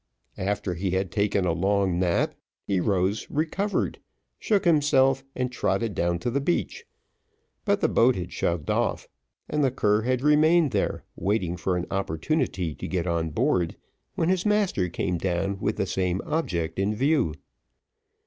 [0.39, 2.33] After he had taken a long nap,
[2.65, 3.99] he rose recovered,
[4.39, 6.85] shook himself, and trotted down to the beach,
[7.65, 9.07] but the boat had shoved off,
[9.47, 13.75] and the cur had remained there waiting for an opportunity to get on board,
[14.15, 17.35] when his master came down with the same object in view.